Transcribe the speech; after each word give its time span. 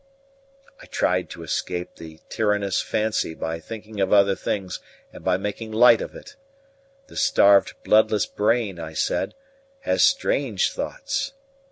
I 0.81 0.87
tried 0.87 1.29
to 1.29 1.43
escape 1.43 1.93
the 1.97 2.19
tyrannous 2.27 2.81
fancy 2.81 3.35
by 3.35 3.59
thinking 3.59 4.01
of 4.01 4.11
other 4.11 4.33
things 4.35 4.79
and 5.13 5.23
by 5.23 5.37
making 5.37 5.71
light 5.71 6.01
of 6.01 6.15
it. 6.15 6.35
"The 7.05 7.15
starved, 7.15 7.75
bloodless 7.83 8.25
brain," 8.25 8.79
I 8.79 8.93
said, 8.93 9.35
"has 9.81 10.03
strange 10.03 10.71
thoughts." 10.71 11.33